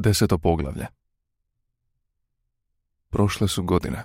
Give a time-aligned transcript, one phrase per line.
[0.00, 0.86] deseto poglavlje.
[3.10, 4.04] Prošle su godine.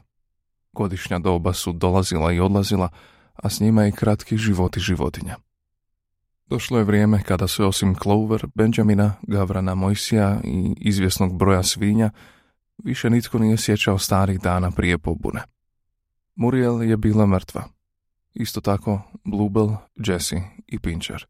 [0.74, 2.90] Godišnja doba su dolazila i odlazila,
[3.36, 5.36] a s njima i kratki životi životinja.
[6.48, 12.10] Došlo je vrijeme kada se osim Clover, Benjamina, Gavrana Mojsija i izvjesnog broja svinja,
[12.84, 15.42] više nitko nije sjećao starih dana prije pobune.
[16.36, 17.64] Muriel je bila mrtva.
[18.34, 21.26] Isto tako Bluebell, Jesse i Pincher.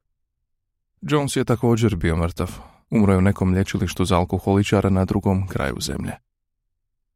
[1.01, 2.74] Jones je također bio mrtav.
[2.89, 6.11] Umro je u nekom lječilištu za alkoholičara na drugom kraju zemlje.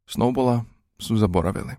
[0.07, 0.61] Snowbola
[0.99, 1.73] su zaboravili.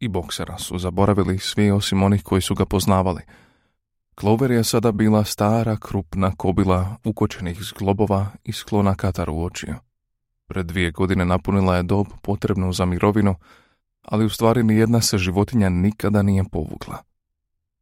[0.00, 3.22] I boksera su zaboravili svi osim onih koji su ga poznavali.
[4.20, 9.74] Clover je sada bila stara, krupna kobila ukočenih zglobova i sklona katar u očiju.
[10.46, 13.34] Pred dvije godine napunila je dob potrebnu za mirovinu,
[14.02, 16.98] ali u stvari ni jedna se životinja nikada nije povukla.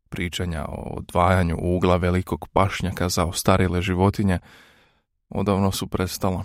[0.08, 4.38] Pričanja o odvajanju ugla velikog pašnjaka za ostarile životinje
[5.28, 6.44] odavno su prestala.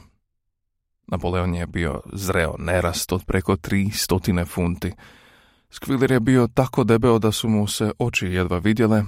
[1.08, 4.92] Napoleon je bio zreo nerast od preko tri stotine funti.
[5.70, 9.04] Skviler je bio tako debeo da su mu se oči jedva vidjele,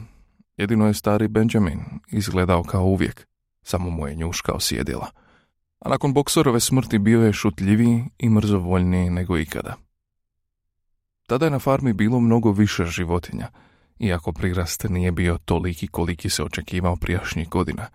[0.57, 3.27] jedino je stari Benjamin izgledao kao uvijek,
[3.63, 5.07] samo mu je njuškao sjedila.
[5.79, 9.75] A nakon boksorove smrti bio je šutljiviji i mrzovoljniji nego ikada.
[11.27, 13.47] Tada je na farmi bilo mnogo više životinja,
[13.99, 17.87] iako prirast nije bio toliki koliki se očekivao prijašnjih godina.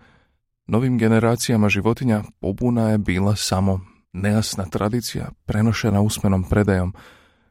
[0.67, 3.79] Novim generacijama životinja pobuna je bila samo
[4.13, 6.93] nejasna tradicija prenošena usmenom predajom,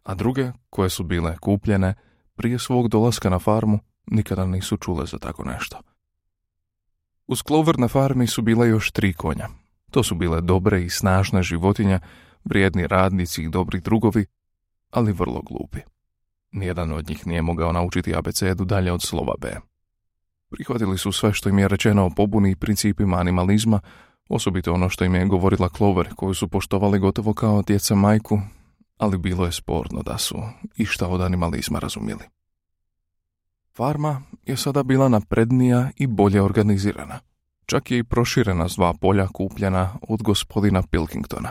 [0.03, 1.95] a druge, koje su bile kupljene,
[2.35, 5.79] prije svog dolaska na farmu, nikada nisu čule za tako nešto.
[7.27, 9.49] Uz Clover na farmi su bila još tri konja.
[9.91, 12.01] To su bile dobre i snažne životinje,
[12.45, 14.27] vrijedni radnici i dobri drugovi,
[14.91, 15.79] ali vrlo glupi.
[16.53, 19.57] Nijedan od njih nije mogao naučiti abecedu dalje od slova B.
[20.51, 23.81] Prihvatili su sve što im je rečeno o pobuni i principima animalizma,
[24.29, 28.41] osobito ono što im je govorila Clover, koju su poštovali gotovo kao djeca majku,
[28.99, 30.43] ali bilo je sporno da su
[30.77, 32.25] išta od animalizma razumjeli.
[33.77, 37.19] Farma je sada bila naprednija i bolje organizirana.
[37.67, 41.51] Čak je i proširena s dva polja kupljena od gospodina Pilkingtona.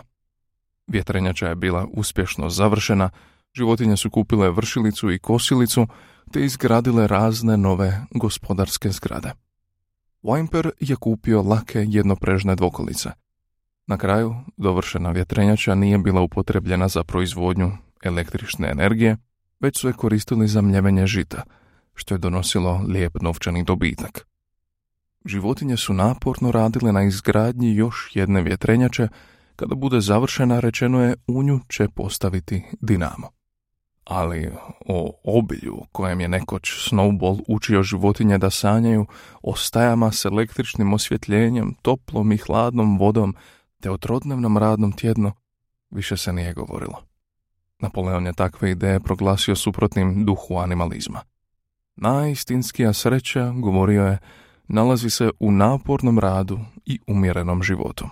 [0.88, 3.10] Vjetrenjača je bila uspješno završena,
[3.54, 5.88] životinje su kupile vršilicu i kosilicu,
[6.32, 9.32] te izgradile razne nove gospodarske zgrade.
[10.24, 13.10] Wimper je kupio lake jednoprežne dvokolice.
[13.88, 17.72] Na kraju, dovršena vjetrenjača nije bila upotrebljena za proizvodnju
[18.04, 19.18] električne energije,
[19.60, 21.44] već su je koristili za mljevenje žita,
[21.94, 24.28] što je donosilo lijep novčani dobitak.
[25.26, 29.08] Životinje su naporno radile na izgradnji još jedne vjetrenjače,
[29.56, 33.36] kada bude završena rečeno je u nju će postaviti dinamo
[34.06, 34.52] ali
[34.86, 39.06] o obilju kojem je nekoć Snowball učio životinje da sanjaju,
[39.42, 43.36] o stajama s električnim osvjetljenjem, toplom i hladnom vodom,
[43.82, 45.32] te o trodnevnom radnom tjednu,
[45.90, 47.04] više se nije govorilo.
[47.80, 51.22] Napoleon je takve ideje proglasio suprotnim duhu animalizma.
[51.96, 54.18] Najistinskija sreća, govorio je,
[54.68, 58.06] nalazi se u napornom radu i umjerenom životu.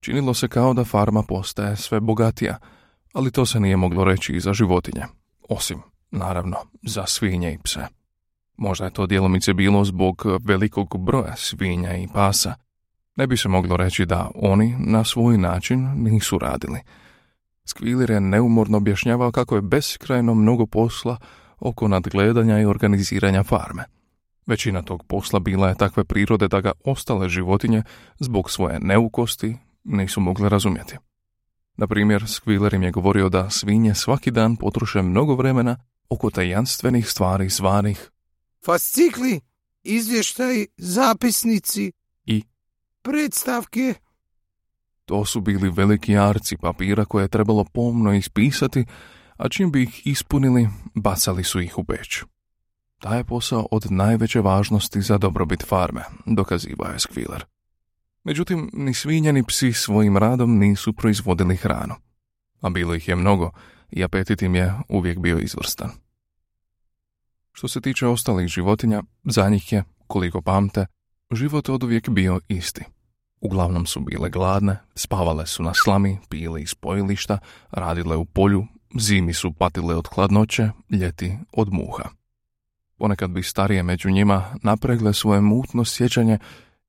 [0.00, 2.58] Činilo se kao da farma postaje sve bogatija–
[3.12, 5.02] ali to se nije moglo reći i za životinje,
[5.48, 5.78] osim,
[6.10, 7.86] naravno, za svinje i pse.
[8.56, 12.54] Možda je to djelomice bilo zbog velikog broja svinja i pasa.
[13.16, 16.80] Ne bi se moglo reći da oni na svoj način nisu radili.
[17.64, 21.16] Skvilir je neumorno objašnjavao kako je beskrajno mnogo posla
[21.58, 23.84] oko nadgledanja i organiziranja farme.
[24.46, 27.82] Većina tog posla bila je takve prirode da ga ostale životinje
[28.18, 30.96] zbog svoje neukosti nisu mogle razumjeti.
[31.76, 35.76] Na primjer, Squealer im je govorio da svinje svaki dan potroše mnogo vremena
[36.08, 38.10] oko tajanstvenih stvari zvanih
[38.64, 39.40] fascikli,
[39.82, 41.92] izvještaj, zapisnici
[42.24, 42.42] i
[43.02, 43.94] predstavke.
[45.04, 48.84] To su bili veliki arci papira koje je trebalo pomno ispisati,
[49.36, 52.22] a čim bi ih ispunili, bacali su ih u peć.
[52.98, 57.59] Taj je posao od najveće važnosti za dobrobit farme, dokazivao je Squealer.
[58.24, 61.94] Međutim, ni svinja ni psi svojim radom nisu proizvodili hranu.
[62.60, 63.50] A bilo ih je mnogo
[63.90, 65.90] i apetit im je uvijek bio izvrstan.
[67.52, 70.86] Što se tiče ostalih životinja, za njih je, koliko pamte,
[71.30, 72.84] život od uvijek bio isti.
[73.40, 77.38] Uglavnom su bile gladne, spavale su na slami, pile iz pojilišta,
[77.70, 78.66] radile u polju,
[78.98, 82.08] zimi su patile od hladnoće, ljeti od muha.
[82.98, 86.38] Ponekad bi starije među njima napregle svoje mutno sjećanje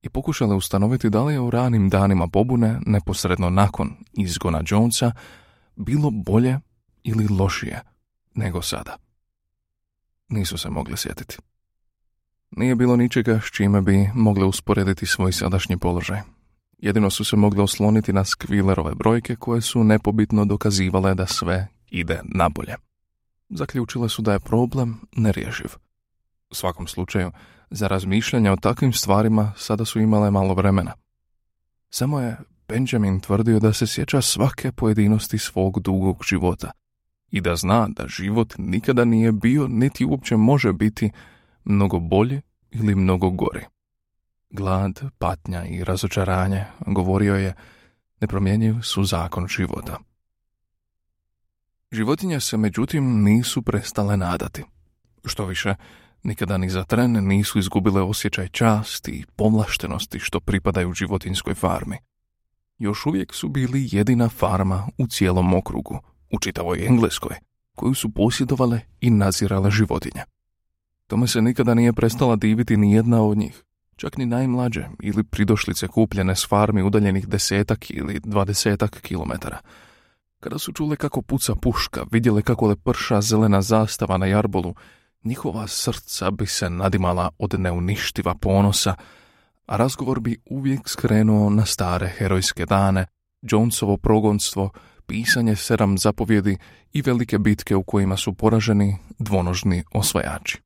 [0.02, 5.12] i pokušale ustanoviti da li je u ranim danima pobune, neposredno nakon izgona Jonesa,
[5.76, 6.58] bilo bolje
[7.02, 7.80] ili lošije
[8.34, 8.96] nego sada.
[10.28, 11.38] Nisu se mogli sjetiti.
[12.50, 16.20] Nije bilo ničega s čime bi mogle usporediti svoj sadašnji položaj.
[16.78, 22.20] Jedino su se mogli osloniti na skvilerove brojke koje su nepobitno dokazivale da sve ide
[22.24, 22.74] nabolje.
[23.48, 25.68] Zaključile su da je problem nerježiv.
[26.50, 27.30] U svakom slučaju,
[27.72, 30.92] za razmišljanje o takvim stvarima sada su imale malo vremena.
[31.90, 32.36] Samo je
[32.68, 36.70] Benjamin tvrdio da se sjeća svake pojedinosti svog dugog života
[37.30, 41.10] i da zna da život nikada nije bio niti uopće može biti
[41.64, 42.40] mnogo bolji
[42.70, 43.64] ili mnogo gori.
[44.50, 47.54] Glad, patnja i razočaranje, govorio je,
[48.20, 49.98] nepromjenjiv su zakon života.
[51.92, 54.64] Životinje se međutim nisu prestale nadati.
[55.24, 55.74] Što više,
[56.22, 61.96] nikada ni za tren nisu izgubile osjećaj časti i povlaštenosti što pripadaju životinskoj farmi.
[62.78, 67.36] Još uvijek su bili jedina farma u cijelom okrugu, u čitavoj Engleskoj,
[67.74, 70.22] koju su posjedovale i nazirale životinje.
[71.06, 73.62] Tome se nikada nije prestala diviti ni jedna od njih,
[73.96, 79.58] čak ni najmlađe ili pridošlice kupljene s farmi udaljenih desetak ili dvadesetak kilometara.
[80.40, 84.74] Kada su čule kako puca puška, vidjele kako le prša zelena zastava na jarbolu,
[85.24, 88.94] njihova srca bi se nadimala od neuništiva ponosa,
[89.66, 93.06] a razgovor bi uvijek skrenuo na stare herojske dane,
[93.42, 94.70] Jonesovo progonstvo,
[95.06, 96.56] pisanje sedam zapovjedi
[96.92, 100.60] i velike bitke u kojima su poraženi dvonožni osvajači.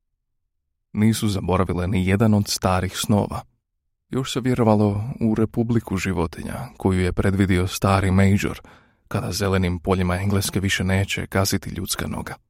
[0.93, 3.41] Nisu zaboravile ni jedan od starih snova.
[4.09, 8.61] Još se vjerovalo u republiku životinja, koju je predvidio stari Major,
[9.07, 12.46] kada zelenim poljima Engleske više neće kaziti ljudska noga.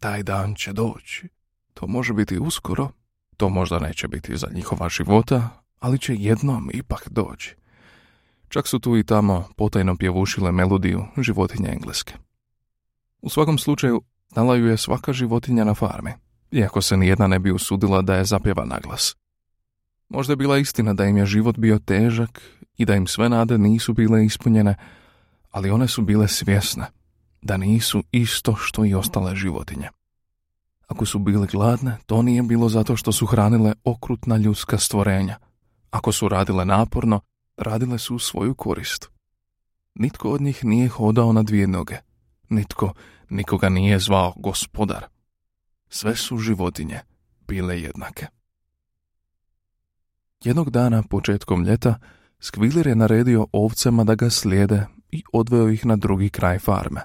[0.00, 1.28] Taj dan će doći.
[1.74, 2.88] To može biti uskoro,
[3.36, 5.48] to možda neće biti za njihova života,
[5.80, 7.56] ali će jednom ipak doći.
[8.48, 12.14] Čak su tu i tamo potajno pjevušile melodiju životinje engleske.
[13.22, 14.02] U svakom slučaju,
[14.32, 16.12] znala ju je svaka životinja na farmi,
[16.50, 19.16] iako se nijedna ne bi usudila da je zapjeva naglas.
[20.08, 22.42] Možda je bila istina da im je život bio težak
[22.76, 24.74] i da im sve nade nisu bile ispunjene,
[25.50, 26.99] ali one su bile svjesne
[27.42, 29.88] da nisu isto što i ostale životinje.
[30.88, 35.38] Ako su bile gladne, to nije bilo zato što su hranile okrutna ljudska stvorenja.
[35.90, 37.20] Ako su radile naporno,
[37.56, 39.08] radile su svoju korist.
[39.94, 41.96] Nitko od njih nije hodao na dvije noge.
[42.48, 42.92] Nitko
[43.30, 45.06] nikoga nije zvao gospodar.
[45.88, 47.00] Sve su životinje
[47.48, 48.26] bile jednake.
[50.44, 51.98] Jednog dana, početkom ljeta,
[52.40, 57.00] Skvilir je naredio ovcama da ga slijede i odveo ih na drugi kraj farme,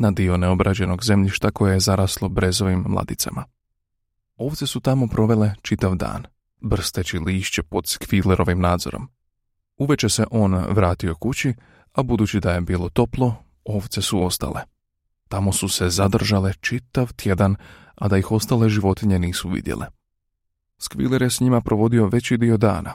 [0.00, 3.44] na dio neobrađenog zemljišta koje je zaraslo brezovim mladicama.
[4.36, 6.26] Ovce su tamo provele čitav dan,
[6.60, 9.08] brsteći lišće pod Skvilerovim nadzorom.
[9.76, 11.54] Uveče se on vratio kući,
[11.92, 14.60] a budući da je bilo toplo, ovce su ostale.
[15.28, 17.56] Tamo su se zadržale čitav tjedan,
[17.94, 19.86] a da ih ostale životinje nisu vidjele.
[20.78, 22.94] Skviler je s njima provodio veći dio dana.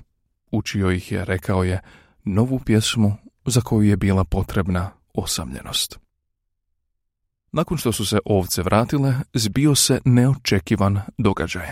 [0.52, 1.82] Učio ih je, rekao je,
[2.24, 6.05] novu pjesmu za koju je bila potrebna osamljenost.
[7.58, 11.72] Nakon što su se ovce vratile, zbio se neočekivan događaj.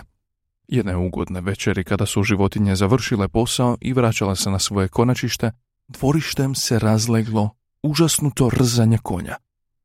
[0.67, 5.51] Jedne ugodne večeri kada su životinje završile posao i vraćale se na svoje konačište,
[5.87, 7.49] dvorištem se razleglo
[7.81, 9.35] užasnuto rzanje konja.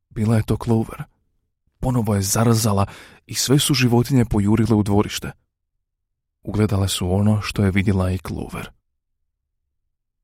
[0.09, 1.03] Bila je to Clover.
[1.79, 2.85] Ponovo je zarzala
[3.25, 5.31] i sve su životinje pojurile u dvorište.
[6.43, 8.69] Ugledale su ono što je vidjela i Clover.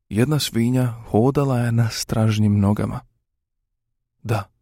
[0.10, 3.00] Jedna svinja hodala je na stražnjim nogama.
[4.24, 4.55] Da,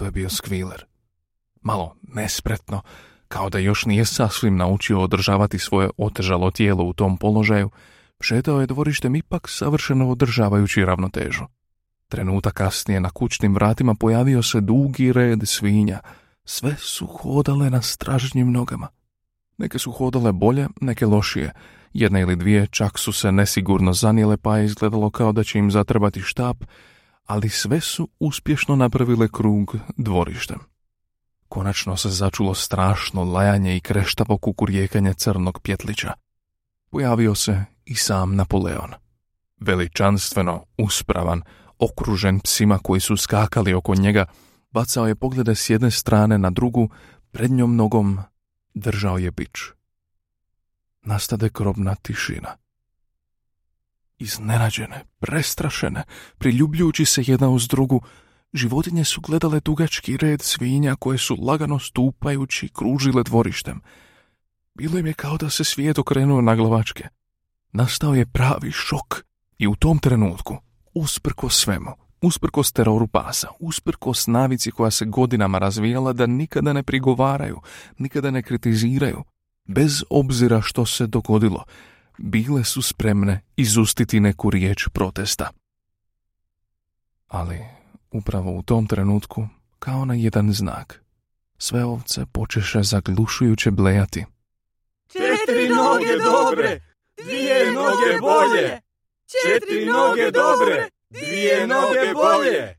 [0.00, 0.84] to je bio skviler.
[1.62, 2.82] Malo nespretno,
[3.28, 7.70] kao da još nije sasvim naučio održavati svoje otežalo tijelo u tom položaju,
[8.20, 11.44] šetao je dvorištem ipak savršeno održavajući ravnotežu.
[12.08, 16.00] Trenutak kasnije na kućnim vratima pojavio se dugi red svinja.
[16.44, 18.88] Sve su hodale na stražnjim nogama.
[19.58, 21.52] Neke su hodale bolje, neke lošije.
[21.92, 25.70] Jedna ili dvije čak su se nesigurno zanijele pa je izgledalo kao da će im
[25.70, 26.56] zatrebati štap,
[27.30, 30.58] ali sve su uspješno napravile krug dvorištem.
[31.48, 36.12] Konačno se začulo strašno lajanje i kreštavo kukurijekanje crnog pjetlića.
[36.90, 38.90] Pojavio se i sam Napoleon.
[39.60, 41.42] Veličanstveno, uspravan,
[41.78, 44.26] okružen psima koji su skakali oko njega,
[44.70, 46.90] bacao je poglede s jedne strane na drugu,
[47.30, 48.18] prednjom nogom
[48.74, 49.58] držao je bić.
[51.02, 52.56] Nastade krobna tišina.
[54.20, 56.04] Iznenađene, prestrašene,
[56.38, 58.02] priljubljujući se jedna uz drugu,
[58.52, 63.80] životinje su gledale dugački red svinja koje su lagano stupajući kružile dvorištem.
[64.74, 67.08] Bilo im je kao da se svijet okrenuo na glavačke.
[67.72, 69.24] Nastao je pravi šok
[69.58, 70.56] i u tom trenutku,
[70.94, 71.90] usprko svemu,
[72.22, 77.60] usprkos teroru pasa, usprkos navici koja se godinama razvijala da nikada ne prigovaraju,
[77.98, 79.24] nikada ne kritiziraju,
[79.68, 81.64] bez obzira što se dogodilo,
[82.20, 85.50] bile su spremne izustiti neku riječ protesta.
[87.26, 87.58] Ali
[88.10, 89.48] upravo u tom trenutku,
[89.78, 91.04] kao na jedan znak,
[91.58, 94.24] sve ovce počeše zaglušujuće blejati.
[95.12, 96.80] Četiri noge dobre,
[97.24, 98.80] dvije noge bolje.
[99.44, 102.76] Četiri noge dobre, dvije noge bolje.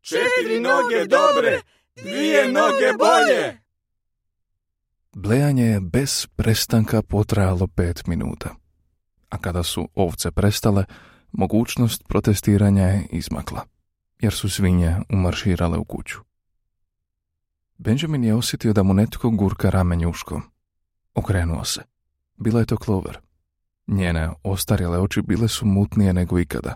[0.00, 1.60] Četiri noge dobre,
[1.96, 3.60] dvije noge bolje.
[5.12, 8.63] Blejanje je bez prestanka potrajalo pet minuta.
[9.34, 10.84] A kada su ovce prestale,
[11.32, 13.64] mogućnost protestiranja je izmakla,
[14.20, 16.18] jer su svinje umarširale u kuću.
[17.78, 20.42] Benjamin je osjetio da mu netko gurka rame njuškom.
[21.14, 21.82] Okrenuo se.
[22.36, 23.18] Bila je to Clover.
[23.86, 26.74] Njene ostarjele oči bile su mutnije nego ikada.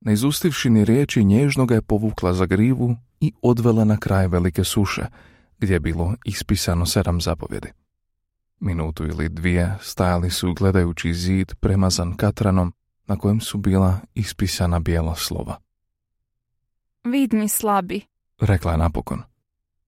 [0.00, 4.64] Ne izustivši ni riječi, nježno ga je povukla za grivu i odvela na kraj velike
[4.64, 5.06] suše,
[5.58, 7.83] gdje je bilo ispisano sedam zapovjedi.
[8.60, 12.72] Minutu ili dvije stajali su gledajući zid premazan katranom
[13.06, 15.58] na kojem su bila ispisana bijela slova.
[17.04, 18.00] Vid mi slabi.
[18.40, 19.22] Rekla je napokon.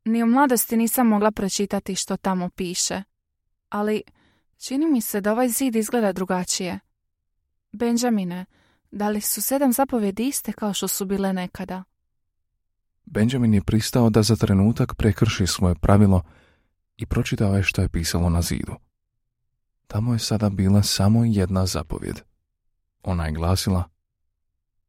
[0.05, 3.03] Ni u mladosti nisam mogla pročitati što tamo piše.
[3.69, 4.03] Ali
[4.59, 6.79] čini mi se da ovaj zid izgleda drugačije.
[7.73, 8.45] Benjamine,
[8.91, 11.85] da li su sedam zapovjedi iste kao što su bile nekada?
[13.05, 16.23] Benjamin je pristao da za trenutak prekrši svoje pravilo
[16.97, 18.75] i pročitao je što je pisalo na zidu.
[19.87, 22.21] Tamo je sada bila samo jedna zapovjed.
[23.03, 23.85] Ona je glasila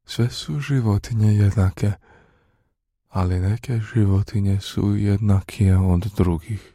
[0.05, 1.91] Sve su životinje jednake,
[3.09, 6.73] ali neke životinje su jednakije od drugih.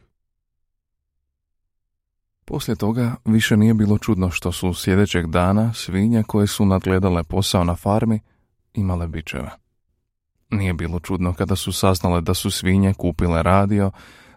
[2.45, 7.63] Poslije toga više nije bilo čudno što su sljedećeg dana svinje koje su nadgledale posao
[7.63, 8.19] na farmi
[8.73, 9.49] imale bičeve.
[10.49, 13.91] Nije bilo čudno kada su saznale da su svinje kupile radio,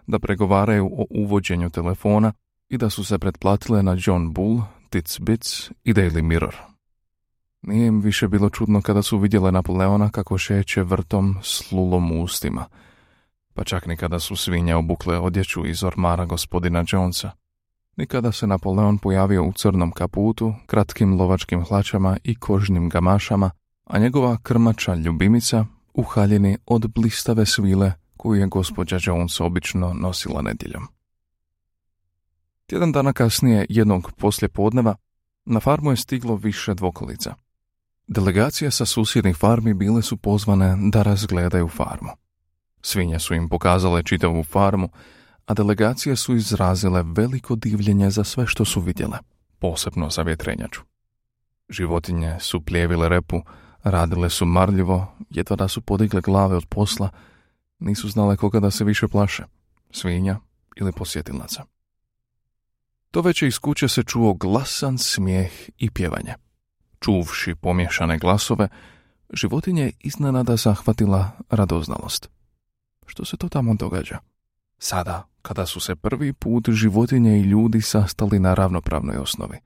[0.07, 2.33] da pregovaraju o uvođenju telefona
[2.69, 6.55] i da su se pretplatile na John Bull, Tits Bits i Daily Mirror.
[7.61, 12.23] Nije im više bilo čudno kada su vidjele Napoleona kako šeće vrtom s lulom u
[12.23, 12.65] ustima,
[13.53, 17.31] pa čak ni kada su svinje obukle odjeću iz ormara gospodina Jonesa.
[17.95, 23.51] Nikada se Napoleon pojavio u crnom kaputu, kratkim lovačkim hlačama i kožnim gamašama,
[23.85, 30.41] a njegova krmača ljubimica u haljini od blistave svile koju je gospođa Jones obično nosila
[30.41, 30.87] nedjeljom.
[32.65, 34.95] Tjedan dana kasnije, jednog poslje podneva,
[35.45, 37.35] na farmu je stiglo više dvokolica.
[38.07, 42.09] Delegacije sa susjednih farmi bile su pozvane da razgledaju farmu.
[42.81, 44.89] Svinje su im pokazale čitavu farmu,
[45.45, 49.17] a delegacije su izrazile veliko divljenje za sve što su vidjele,
[49.59, 50.81] posebno za vjetrenjaču.
[51.69, 53.41] Životinje su plijevile repu,
[53.83, 57.09] radile su marljivo, jedva da su podigle glave od posla,
[57.79, 59.43] nisu znale koga da se više plaše,
[59.91, 60.39] svinja
[60.75, 61.63] ili posjetilaca.
[63.11, 66.33] To već iz kuće se čuo glasan smijeh i pjevanje.
[66.99, 68.69] Čuvši pomješane glasove,
[69.33, 72.29] životinje je iznenada zahvatila radoznalost.
[73.05, 74.19] Što se to tamo događa?
[74.79, 79.57] Sada, kada su se prvi put životinje i ljudi sastali na ravnopravnoj osnovi,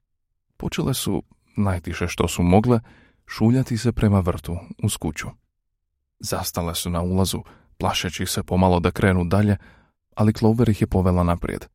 [0.57, 1.23] počele su,
[1.57, 2.79] najtiše što su mogle,
[3.27, 5.27] šuljati se prema vrtu uz kuću.
[6.19, 7.43] Zastale su na ulazu,
[7.81, 9.57] plašeći se pomalo da krenu dalje,
[10.15, 11.65] ali Clover ih je povela naprijed.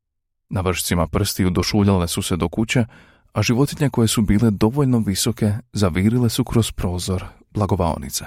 [0.49, 2.85] Na vršcima prstiju došuljale su se do kuće,
[3.33, 8.25] a životinje koje su bile dovoljno visoke zavirile su kroz prozor blagovaonice.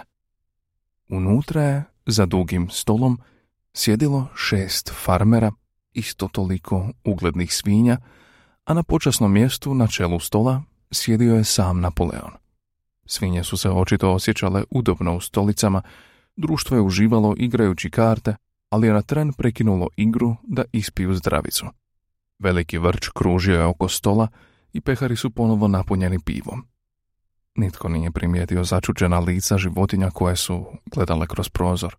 [1.09, 3.19] Unutra je, za dugim stolom,
[3.73, 5.51] sjedilo šest farmera,
[5.93, 7.97] isto toliko uglednih svinja,
[8.65, 12.31] a na počasnom mjestu na čelu stola sjedio je sam Napoleon.
[13.05, 15.81] Svinje su se očito osjećale udobno u stolicama,
[16.39, 18.35] društvo je uživalo igrajući karte,
[18.69, 21.65] ali je na tren prekinulo igru da ispiju zdravicu.
[22.39, 24.27] Veliki vrč kružio je oko stola
[24.73, 26.65] i pehari su ponovo napunjeni pivom.
[27.55, 31.95] Nitko nije primijetio začuđena lica životinja koje su gledale kroz prozor.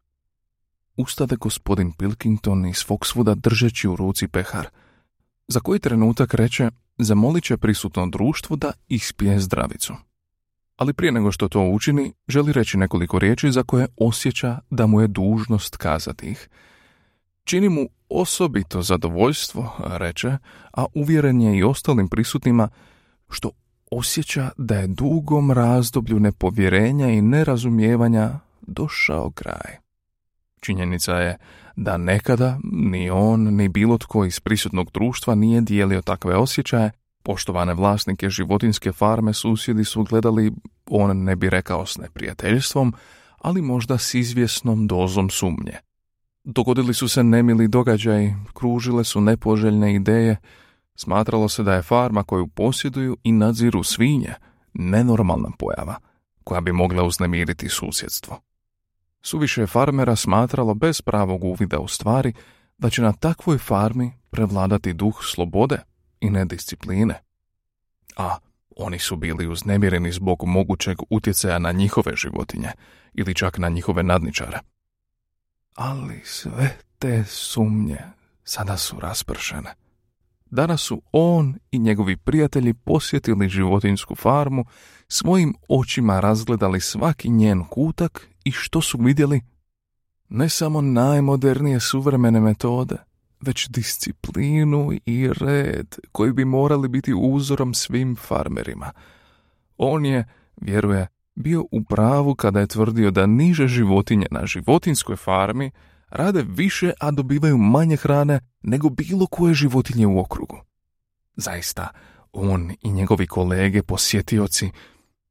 [0.97, 4.69] Ustade gospodin Pilkington iz Foxwooda držeći u ruci pehar.
[5.49, 9.95] Za koji trenutak reče, zamolit će prisutno društvo da ispije zdravicu.
[10.81, 15.01] Ali prije nego što to učini, želi reći nekoliko riječi za koje osjeća da mu
[15.01, 16.49] je dužnost kazati ih.
[17.45, 20.37] Čini mu osobito zadovoljstvo, reče,
[20.73, 22.69] a uvjeren je i ostalim prisutnima,
[23.31, 23.51] što
[23.91, 29.77] osjeća da je dugom razdoblju nepovjerenja i nerazumijevanja došao kraj.
[30.61, 31.37] Činjenica je
[31.77, 36.91] da nekada ni on ni bilo tko iz prisutnog društva nije dijelio takve osjećaje,
[37.23, 40.53] poštovane vlasnike životinske farme susjedi su gledali,
[40.87, 42.95] on ne bi rekao s neprijateljstvom,
[43.39, 45.77] ali možda s izvjesnom dozom sumnje.
[46.45, 50.37] Dogodili su se nemili događaji, kružile su nepoželjne ideje,
[51.03, 54.35] Smatralo se da je farma koju posjeduju i nadziru svinje
[54.75, 55.97] nenormalna pojava
[56.45, 58.41] koja bi mogla uznemiriti susjedstvo.
[59.23, 62.33] Suviše farmera smatralo bez pravog uvida u stvari
[62.79, 65.79] da će na takvoj farmi prevladati duh slobode
[66.21, 67.15] i nediscipline.
[68.17, 68.39] A
[68.77, 72.71] oni su bili uznemireni zbog mogućeg utjecaja na njihove životinje
[73.15, 74.59] ili čak na njihove nadničare.
[75.75, 77.99] Ali sve te sumnje
[78.45, 79.75] sada su raspršene.
[80.51, 84.65] Danas su on i njegovi prijatelji posjetili životinsku farmu,
[85.09, 89.41] svojim očima razgledali svaki njen kutak i što su vidjeli?
[90.29, 92.97] Ne samo najmodernije suvremene metode,
[93.41, 98.93] već disciplinu i red koji bi morali biti uzorom svim farmerima.
[99.77, 100.29] On je,
[100.61, 105.71] vjeruje, bio u pravu kada je tvrdio da niže životinje na životinskoj farmi
[106.11, 110.61] rade više, a dobivaju manje hrane nego bilo koje životinje u okrugu.
[111.37, 111.89] Zaista,
[112.33, 114.71] on i njegovi kolege posjetioci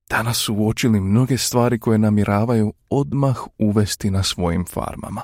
[0.09, 5.21] danas su uočili mnoge stvari koje namiravaju odmah uvesti na svojim farmama.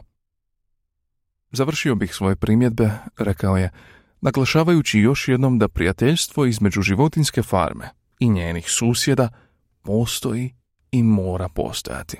[1.55, 3.69] Završio bih svoje primjedbe, rekao je,
[4.21, 9.29] naglašavajući još jednom da prijateljstvo između životinske farme i njenih susjeda
[9.81, 10.55] postoji
[10.91, 12.17] i mora postojati.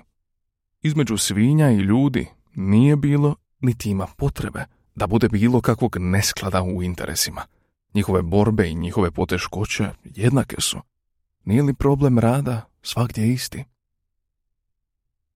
[0.82, 4.66] Između svinja i ljudi nije bilo niti ima potrebe
[4.96, 7.42] da bude bilo kakvog nesklada u interesima.
[7.94, 10.80] Njihove borbe i njihove poteškoće jednake su.
[11.46, 13.64] Nije li problem rada svakdje isti?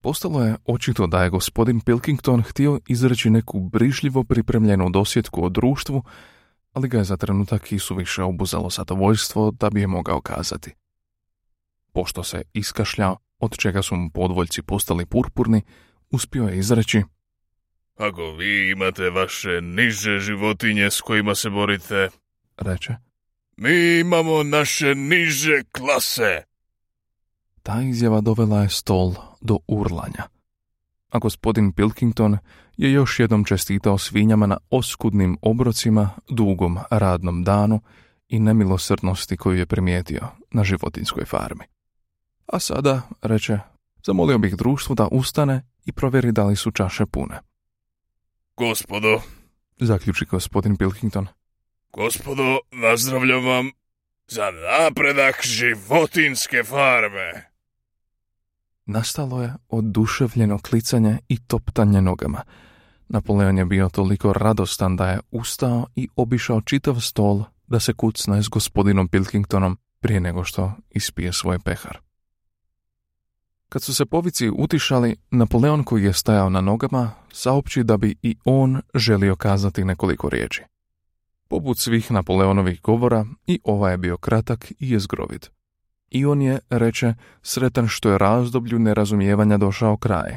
[0.02, 6.04] Postalo je očito da je gospodin Pilkington htio izreći neku brižljivo pripremljenu dosjetku o društvu,
[6.72, 10.74] ali ga je za trenutak i suviše obuzalo zadovoljstvo da bi je mogao kazati.
[11.92, 15.62] Pošto se iskašljao, od čega su mu podvoljci postali purpurni,
[16.10, 17.02] uspio je izreći
[17.96, 22.08] Ako vi imate vaše niže životinje s kojima se borite,
[22.56, 22.94] reče.
[23.56, 26.42] Mi imamo naše niže klase.
[27.62, 30.24] Ta izjava dovela je stol do urlanja.
[31.10, 32.38] A gospodin Pilkington
[32.76, 37.80] je još jednom čestitao svinjama na oskudnim obrocima, dugom radnom danu
[38.28, 41.64] i nemilosrdnosti koju je primijetio na životinskoj farmi.
[42.46, 43.58] A sada, reče,
[44.06, 47.40] zamolio bih društvo da ustane i provjeri da li su čaše pune.
[48.56, 49.20] Gospodo,
[49.80, 51.26] Zaključi gospodin Pilkington.
[51.92, 53.70] gospodo, nazdravljam vam
[54.28, 57.49] za napredak životinske farme.
[58.86, 62.42] Nastalo je oduševljeno klicanje i toptanje nogama.
[63.08, 68.42] Napoleon je bio toliko radostan da je ustao i obišao čitav stol da se kucne
[68.42, 71.98] s gospodinom Pilkingtonom prije nego što ispije svoj pehar.
[73.68, 78.36] Kad su se povici utišali, Napoleon koji je stajao na nogama saopći da bi i
[78.44, 80.62] on želio kazati nekoliko riječi.
[81.48, 85.50] Poput svih Napoleonovih govora, i ovaj je bio kratak i jezgrovit.
[86.10, 90.36] I on je, reče, sretan što je razdoblju nerazumijevanja došao kraj.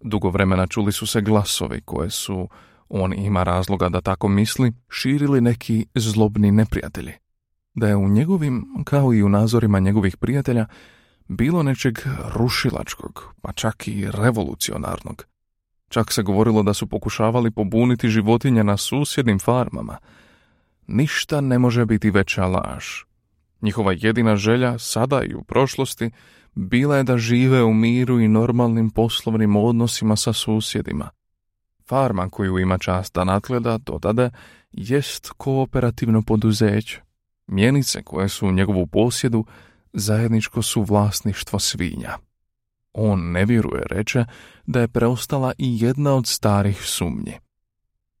[0.00, 2.48] Dugo vremena čuli su se glasovi koje su,
[2.88, 7.12] on ima razloga da tako misli, širili neki zlobni neprijatelji.
[7.74, 10.66] Da je u njegovim, kao i u nazorima njegovih prijatelja,
[11.28, 11.98] bilo nečeg
[12.34, 15.24] rušilačkog, pa čak i revolucionarnog.
[15.88, 19.98] Čak se govorilo da su pokušavali pobuniti životinje na susjednim farmama.
[20.86, 22.84] Ništa ne može biti veća laž.
[23.64, 26.10] Njihova jedina želja, sada i u prošlosti,
[26.54, 31.10] bila je da žive u miru i normalnim poslovnim odnosima sa susjedima.
[31.88, 34.30] Farma koju ima čast da nadgleda, dodade,
[34.72, 37.00] jest kooperativno poduzeće.
[37.46, 39.44] Mjenice koje su u njegovu posjedu
[39.92, 42.18] zajedničko su vlasništvo svinja.
[42.92, 44.24] On ne vjeruje, reče,
[44.66, 47.32] da je preostala i jedna od starih sumnji.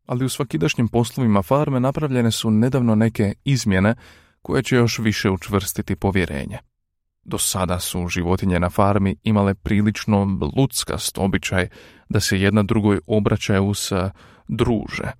[0.06, 3.94] Ali u svakidašnjim poslovima farme napravljene su nedavno neke izmjene
[4.44, 6.58] koje će još više učvrstiti povjerenje.
[7.22, 11.68] Do sada su životinje na farmi imale prilično ludskast običaj
[12.08, 14.10] da se jedna drugoj obraćaju sa
[14.48, 15.12] druže.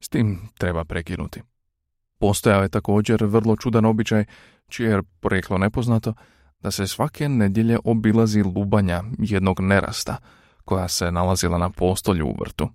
[0.00, 1.42] S tim treba prekinuti.
[2.18, 4.24] Postojao je također vrlo čudan običaj,
[4.68, 6.14] čije je poreklo nepoznato,
[6.60, 10.16] da se svake nedjelje obilazi lubanja jednog nerasta,
[10.64, 12.68] koja se nalazila na postolju u vrtu.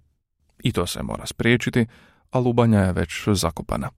[0.63, 1.85] I to se mora spriječiti,
[2.29, 3.89] a lubanja je već zakopana.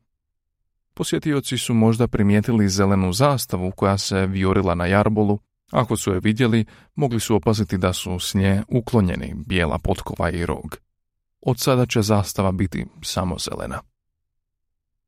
[0.93, 5.39] Posjetioci su možda primijetili zelenu zastavu koja se viorila na jarbolu,
[5.71, 10.45] ako su je vidjeli, mogli su opaziti da su s nje uklonjeni bijela potkova i
[10.45, 10.77] rog.
[11.41, 13.79] Od sada će zastava biti samo zelena.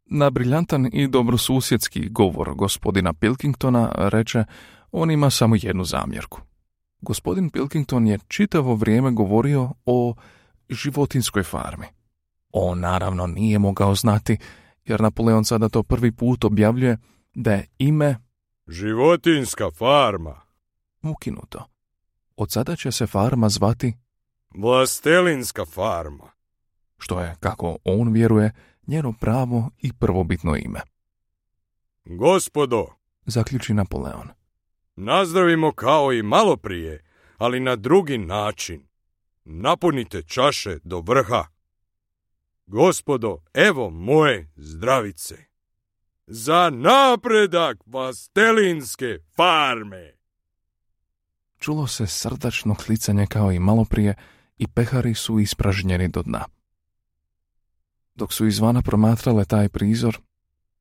[0.05, 4.43] Na briljantan i dobrosusjedski govor gospodina Pilkingtona reče
[4.91, 6.41] on ima samo jednu zamjerku.
[7.01, 10.15] Gospodin Pilkington je čitavo vrijeme govorio o
[10.69, 11.85] životinskoj farmi.
[12.51, 14.37] On naravno nije mogao znati
[14.85, 16.97] jer Napoleon sada to prvi put objavljuje
[17.33, 18.17] da je ime
[18.67, 20.41] Životinska farma.
[21.01, 21.65] ukinuto.
[22.37, 23.93] Od sada će se farma zvati,
[24.55, 26.31] Vlastelinska farma.
[26.97, 28.51] što je, kako on vjeruje,
[28.87, 30.81] njeno pravo i prvobitno ime.
[32.05, 32.85] Gospodo,
[33.25, 34.27] Zaključi Napoleon.
[34.95, 37.03] nazdravimo kao i malo prije,
[37.37, 38.87] ali na drugi način.
[39.45, 41.43] Napunite čaše do vrha.
[42.67, 45.35] Gospodo, evo moje zdravice.
[46.27, 50.13] Za napredak Vastelinske farme.
[51.59, 54.15] Čulo se srdačno klicanje kao i maloprije
[54.57, 56.45] i pehari su ispražnjeni do dna.
[58.15, 60.19] Dok su izvana promatrale taj prizor,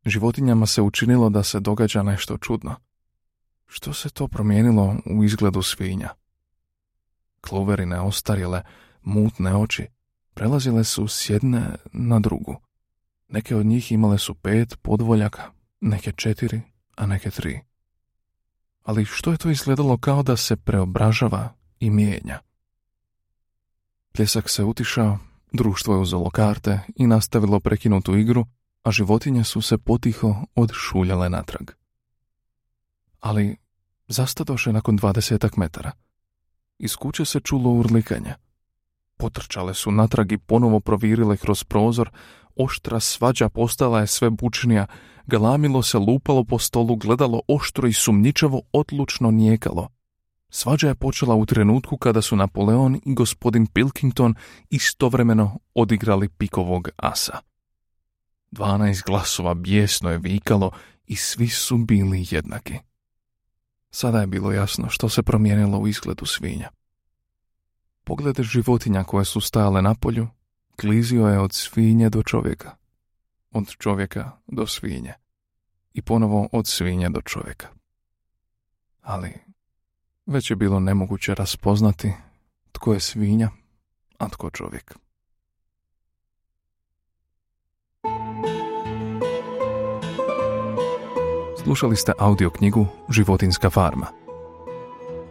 [0.04, 2.76] životinjama se učinilo da se događa nešto čudno.
[3.66, 6.08] Što se to promijenilo u izgledu svinja?
[7.40, 8.62] Kloverine ostarjele,
[9.02, 9.86] mutne oči,
[10.34, 12.56] prelazile su s jedne na drugu.
[13.28, 15.42] Neke od njih imale su pet podvoljaka,
[15.80, 16.60] neke četiri,
[16.96, 17.60] a neke tri
[18.84, 22.40] ali što je to izgledalo kao da se preobražava i mijenja.
[24.12, 25.18] Pljesak se utišao,
[25.52, 28.46] društvo je uzelo karte i nastavilo prekinutu igru,
[28.82, 31.70] a životinje su se potiho odšuljale natrag.
[33.20, 33.56] Ali
[34.08, 35.92] zastadoše nakon dvadesetak metara.
[36.78, 38.34] Iz kuće se čulo urlikanje.
[39.24, 42.10] Potrčale su natrag i ponovo provirile kroz prozor,
[42.56, 44.86] oštra svađa postala je sve bučnija,
[45.26, 49.88] galamilo se lupalo po stolu, gledalo oštro i sumnjičavo odlučno nijekalo.
[50.48, 54.34] Svađa je počela u trenutku kada su Napoleon i gospodin Pilkington
[54.70, 57.38] istovremeno odigrali pikovog asa.
[58.50, 60.70] Dvanaest glasova bijesno je vikalo
[61.06, 62.74] i svi su bili jednaki.
[63.90, 66.68] Sada je bilo jasno što se promijenilo u izgledu svinja.
[68.04, 70.28] Pogled životinja koje su stajale na polju
[70.80, 72.76] klizio je od svinje do čovjeka,
[73.50, 75.14] od čovjeka do svinje
[75.94, 77.68] i ponovo od svinje do čovjeka.
[79.02, 79.32] Ali
[80.26, 82.12] već je bilo nemoguće raspoznati
[82.72, 83.50] tko je svinja,
[84.18, 84.94] a tko čovjek.
[91.62, 94.06] Slušali ste audio knjigu Životinska farma.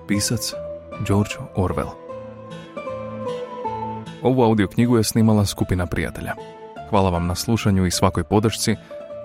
[0.07, 0.53] Pisac
[1.07, 2.02] George Orwell.
[4.23, 6.33] Ovu audio knjigu je snimala skupina prijatelja.
[6.89, 8.75] Hvala vam na slušanju i svakoj podršci.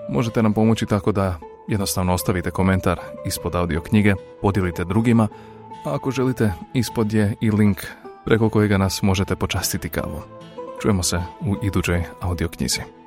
[0.09, 1.35] Možete nam pomoći tako da
[1.67, 5.27] jednostavno ostavite komentar ispod audio knjige, podijelite drugima,
[5.85, 7.77] a ako želite, ispod je i link
[8.25, 10.21] preko kojega nas možete počastiti kavu.
[10.81, 12.98] Čujemo se u idućoj audio knjizi.